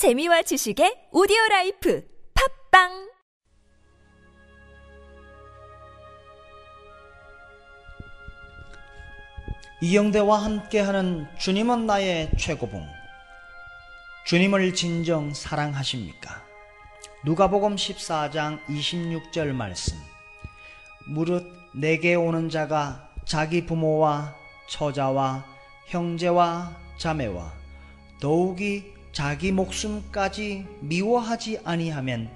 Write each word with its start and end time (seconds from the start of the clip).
재미와 0.00 0.40
지식의 0.40 1.10
오디오 1.12 1.36
라이프 1.50 2.02
팟빵 2.70 3.10
이영대와 9.82 10.42
함께하는 10.42 11.26
주님은 11.38 11.84
나의 11.84 12.30
최고봉. 12.38 12.82
주님을 14.24 14.72
진정 14.72 15.34
사랑하십니까? 15.34 16.46
누가복음 17.26 17.76
14장 17.76 18.64
26절 18.68 19.52
말씀. 19.52 19.98
무릇 21.08 21.44
내게 21.74 22.14
오는 22.14 22.48
자가 22.48 23.06
자기 23.26 23.66
부모와 23.66 24.34
처자와 24.66 25.44
형제와 25.88 26.74
자매와 26.96 27.52
더욱이 28.18 28.98
자기 29.12 29.50
목숨까지 29.50 30.66
미워하지 30.80 31.60
아니하면 31.64 32.30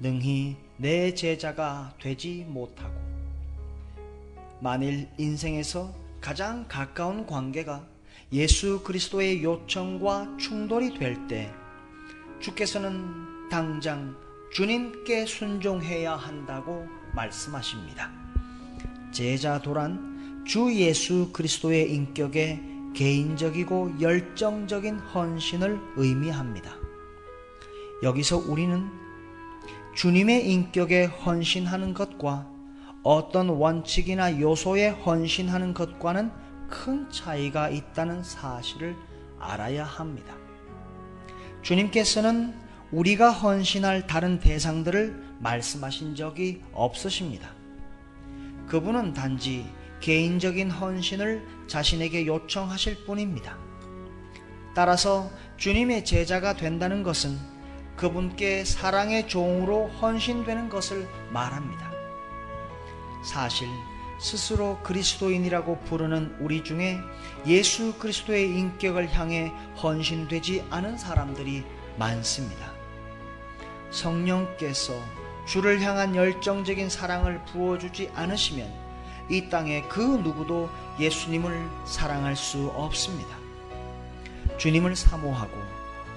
능히 0.00 0.56
내 0.76 1.14
제자가 1.14 1.94
되지 2.00 2.44
못하고 2.48 2.92
만일 4.60 5.08
인생에서 5.18 5.94
가장 6.20 6.66
가까운 6.68 7.26
관계가 7.26 7.86
예수 8.32 8.82
그리스도의 8.82 9.42
요청과 9.42 10.36
충돌이 10.38 10.98
될 10.98 11.26
때 11.28 11.50
주께서는 12.40 13.48
당장 13.50 14.16
주님께 14.52 15.26
순종해야 15.26 16.16
한다고 16.16 16.86
말씀하십니다. 17.14 18.10
제자도란 19.12 20.44
주 20.46 20.72
예수 20.74 21.30
그리스도의 21.32 21.92
인격에 21.94 22.60
개인적이고 22.94 24.00
열정적인 24.00 24.98
헌신을 24.98 25.80
의미합니다. 25.96 26.74
여기서 28.02 28.38
우리는 28.38 28.88
주님의 29.94 30.50
인격에 30.50 31.04
헌신하는 31.04 31.94
것과 31.94 32.50
어떤 33.02 33.48
원칙이나 33.48 34.40
요소에 34.40 34.88
헌신하는 34.88 35.74
것과는 35.74 36.30
큰 36.68 37.10
차이가 37.10 37.68
있다는 37.68 38.22
사실을 38.22 38.96
알아야 39.38 39.84
합니다. 39.84 40.34
주님께서는 41.62 42.54
우리가 42.92 43.30
헌신할 43.30 44.06
다른 44.06 44.40
대상들을 44.40 45.36
말씀하신 45.40 46.14
적이 46.14 46.62
없으십니다. 46.72 47.50
그분은 48.66 49.12
단지 49.12 49.66
개인적인 50.00 50.70
헌신을 50.70 51.46
자신에게 51.66 52.26
요청하실 52.26 53.04
뿐입니다. 53.04 53.58
따라서 54.74 55.30
주님의 55.56 56.04
제자가 56.04 56.54
된다는 56.54 57.02
것은 57.02 57.38
그분께 57.96 58.64
사랑의 58.64 59.28
종으로 59.28 59.88
헌신되는 59.88 60.68
것을 60.68 61.06
말합니다. 61.32 61.90
사실 63.24 63.68
스스로 64.18 64.78
그리스도인이라고 64.82 65.80
부르는 65.80 66.36
우리 66.40 66.62
중에 66.62 66.98
예수 67.46 67.94
그리스도의 67.98 68.48
인격을 68.50 69.12
향해 69.14 69.52
헌신되지 69.82 70.64
않은 70.70 70.98
사람들이 70.98 71.64
많습니다. 71.98 72.72
성령께서 73.90 74.94
주를 75.46 75.80
향한 75.82 76.14
열정적인 76.14 76.90
사랑을 76.90 77.44
부어주지 77.46 78.10
않으시면 78.14 78.89
이 79.30 79.48
땅에 79.48 79.82
그 79.82 80.00
누구도 80.00 80.68
예수님을 80.98 81.70
사랑할 81.86 82.34
수 82.36 82.66
없습니다. 82.74 83.36
주님을 84.58 84.96
사모하고 84.96 85.52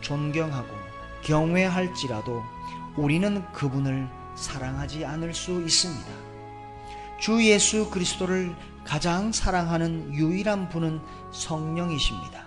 존경하고 0.00 0.68
경외할지라도 1.22 2.42
우리는 2.96 3.44
그분을 3.52 4.08
사랑하지 4.34 5.04
않을 5.04 5.32
수 5.34 5.62
있습니다. 5.62 6.10
주 7.20 7.42
예수 7.44 7.90
그리스도를 7.90 8.54
가장 8.84 9.32
사랑하는 9.32 10.12
유일한 10.12 10.68
분은 10.68 11.00
성령이십니다. 11.32 12.44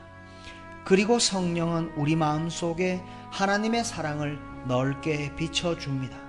그리고 0.86 1.20
성령은 1.20 1.94
우리 1.96 2.16
마음 2.16 2.50
속에 2.50 3.02
하나님의 3.32 3.84
사랑을 3.84 4.40
넓게 4.66 5.36
비춰줍니다. 5.36 6.29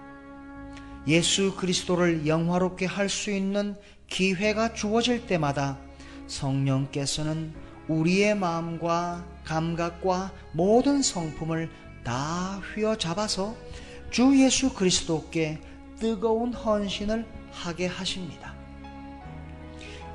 예수 1.06 1.56
그리스도를 1.56 2.26
영화롭게 2.26 2.86
할 2.86 3.08
수 3.08 3.30
있는 3.30 3.76
기회가 4.06 4.74
주어질 4.74 5.26
때마다 5.26 5.78
성령께서는 6.26 7.54
우리의 7.88 8.34
마음과 8.36 9.24
감각과 9.44 10.32
모든 10.52 11.02
성품을 11.02 11.70
다 12.04 12.60
휘어잡아서 12.74 13.54
주 14.10 14.36
예수 14.42 14.74
그리스도께 14.74 15.60
뜨거운 15.98 16.52
헌신을 16.52 17.26
하게 17.52 17.86
하십니다. 17.86 18.54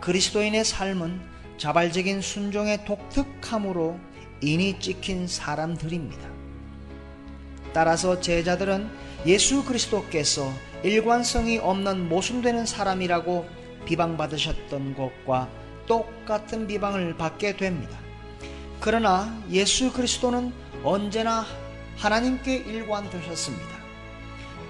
그리스도인의 0.01 0.65
삶은 0.65 1.19
자발적인 1.57 2.21
순종의 2.21 2.85
독특함으로 2.85 3.97
인이 4.41 4.79
찍힌 4.79 5.27
사람들입니다. 5.27 6.34
따라서 7.75 8.21
제자들은 8.21 8.89
예수 9.25 9.65
그리스도께서 9.65 10.49
일관성이 10.81 11.57
없는 11.57 12.07
모순되는 12.07 12.65
사람이라고 12.65 13.45
비방받으셨던 13.83 14.95
것과 14.95 15.49
똑같은 15.85 16.67
비방을 16.67 17.17
받게 17.17 17.57
됩니다. 17.57 17.99
그러나 18.79 19.37
예수 19.51 19.91
그리스도는 19.91 20.53
언제나 20.85 21.45
하나님께 21.97 22.55
일관되셨습니다. 22.55 23.75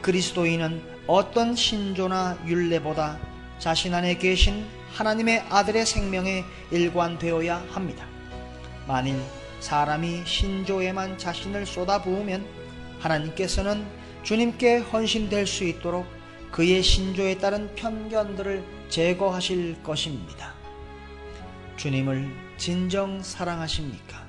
그리스도인은 0.02 0.82
어떤 1.06 1.56
신조나 1.56 2.40
율례보다 2.48 3.20
자신 3.60 3.94
안에 3.94 4.18
계신 4.18 4.66
하나님의 4.94 5.44
아들의 5.52 5.86
생명에 5.86 6.44
일관되어야 6.72 7.68
합니다. 7.70 8.08
만일 8.88 9.22
사람이 9.60 10.24
신조에만 10.26 11.20
자신을 11.20 11.68
쏟아부으면 11.68 12.65
하나님께서는 13.06 13.86
주님께 14.24 14.78
헌신될 14.78 15.46
수 15.46 15.64
있도록 15.64 16.08
그의 16.52 16.82
신조에 16.82 17.38
따른 17.38 17.74
편견들을 17.76 18.64
제거하실 18.90 19.84
것입니다. 19.84 20.54
주님을 21.78 22.30
진정 22.58 23.22
사랑하십니까? 23.22 24.25